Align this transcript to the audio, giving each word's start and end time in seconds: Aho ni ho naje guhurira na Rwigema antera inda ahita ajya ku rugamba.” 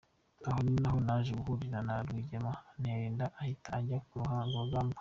Aho 0.47 0.59
ni 0.65 0.87
ho 0.91 0.97
naje 1.07 1.31
guhurira 1.39 1.79
na 1.87 1.95
Rwigema 2.05 2.51
antera 2.71 3.01
inda 3.11 3.25
ahita 3.41 3.69
ajya 3.77 3.97
ku 4.07 4.13
rugamba.” 4.53 4.89